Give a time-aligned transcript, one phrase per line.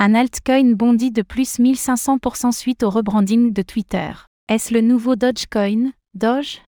[0.00, 4.12] Un altcoin bondit de plus 1500% suite au rebranding de Twitter.
[4.48, 6.62] Est-ce le nouveau Dogecoin, Doge?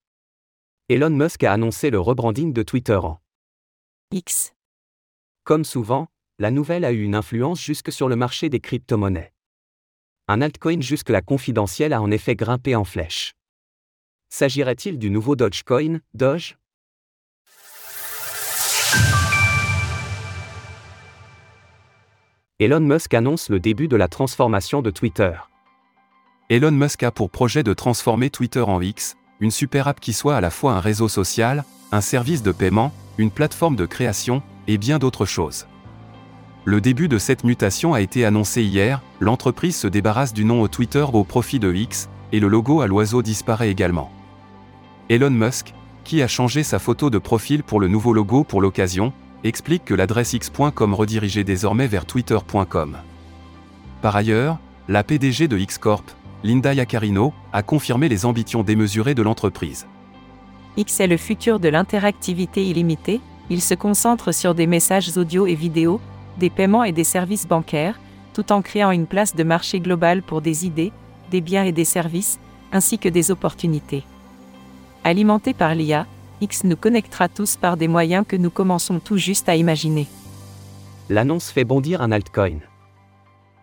[0.88, 3.21] Elon Musk a annoncé le rebranding de Twitter en
[4.11, 4.53] X.
[5.45, 6.08] Comme souvent,
[6.40, 9.33] la nouvelle a eu une influence jusque sur le marché des crypto-monnaies.
[10.27, 13.37] Un altcoin jusque-là confidentiel a en effet grimpé en flèche.
[14.29, 16.59] S'agirait-il du nouveau Dogecoin, Doge?
[22.62, 25.32] Elon Musk annonce le début de la transformation de Twitter.
[26.51, 30.37] Elon Musk a pour projet de transformer Twitter en X, une super app qui soit
[30.37, 34.77] à la fois un réseau social, un service de paiement, une plateforme de création, et
[34.77, 35.68] bien d'autres choses.
[36.66, 40.68] Le début de cette mutation a été annoncé hier, l'entreprise se débarrasse du nom au
[40.68, 44.12] Twitter au profit de X, et le logo à l'oiseau disparaît également.
[45.09, 45.73] Elon Musk,
[46.04, 49.95] qui a changé sa photo de profil pour le nouveau logo pour l'occasion, explique que
[49.95, 52.99] l'adresse x.com redirigeait désormais vers twitter.com.
[54.03, 54.59] Par ailleurs,
[54.89, 56.11] la PDG de X Corp,
[56.43, 59.87] Linda Yaccarino, a confirmé les ambitions démesurées de l'entreprise.
[60.77, 65.54] X est le futur de l'interactivité illimitée, il se concentre sur des messages audio et
[65.54, 66.00] vidéo,
[66.38, 68.00] des paiements et des services bancaires,
[68.32, 70.93] tout en créant une place de marché globale pour des idées,
[71.31, 72.38] des biens et des services,
[72.72, 74.04] ainsi que des opportunités.
[75.03, 76.06] Alimenté par l'IA,
[76.41, 80.06] X nous connectera tous par des moyens que nous commençons tout juste à imaginer.
[81.09, 82.60] L'annonce fait bondir un altcoin.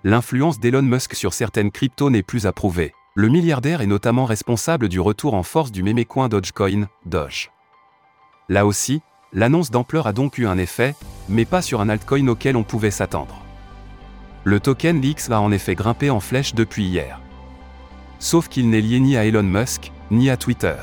[0.03, 2.94] L'influence d'Elon Musk sur certaines cryptos n'est plus approuvée.
[3.16, 7.52] Le milliardaire est notamment responsable du retour en force du mémécoin Dogecoin, Doge.
[8.47, 9.02] Là aussi,
[9.34, 10.94] l'annonce d'ampleur a donc eu un effet,
[11.28, 13.41] mais pas sur un altcoin auquel on pouvait s'attendre.
[14.44, 17.19] Le token Lix va en effet grimper en flèche depuis hier.
[18.19, 20.75] Sauf qu'il n'est lié ni à Elon Musk, ni à Twitter.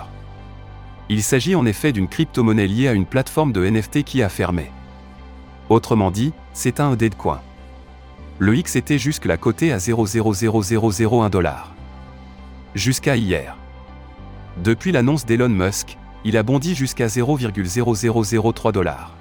[1.11, 4.71] Il s'agit en effet d'une crypto-monnaie liée à une plateforme de NFT qui a fermé.
[5.69, 7.41] Autrement dit, c'est un ED de coin.
[8.39, 11.75] Le X était jusque-là coté à 0,00001 dollar.
[12.75, 13.57] Jusqu'à hier.
[14.63, 19.15] Depuis l'annonce d'Elon Musk, il a bondi jusqu'à 0,0003 dollars.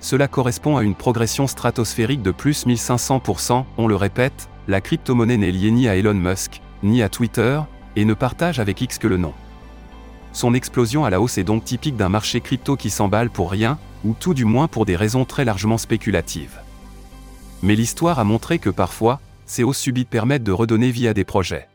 [0.00, 5.50] Cela correspond à une progression stratosphérique de plus 1500%, on le répète, la crypto-monnaie n'est
[5.50, 7.60] liée ni à Elon Musk, ni à Twitter,
[7.96, 9.34] et ne partage avec X que le nom.
[10.32, 13.78] Son explosion à la hausse est donc typique d'un marché crypto qui s'emballe pour rien,
[14.04, 16.60] ou tout du moins pour des raisons très largement spéculatives.
[17.62, 21.24] Mais l'histoire a montré que parfois, ces hausses subites permettent de redonner vie à des
[21.24, 21.68] projets.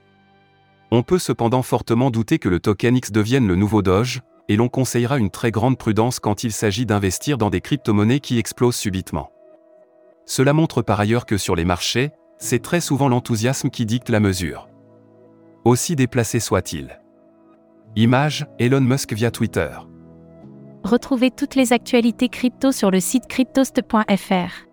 [0.92, 4.70] On peut cependant fortement douter que le token X devienne le nouveau Doge, et l'on
[4.70, 9.32] conseillera une très grande prudence quand il s'agit d'investir dans des crypto-monnaies qui explosent subitement.
[10.26, 14.20] Cela montre par ailleurs que sur les marchés, c'est très souvent l'enthousiasme qui dicte la
[14.20, 14.70] mesure.
[15.66, 17.00] Aussi déplacé soit-il.
[17.96, 19.70] Image, Elon Musk via Twitter.
[20.84, 24.68] Retrouvez toutes les actualités crypto sur le site cryptost.fr.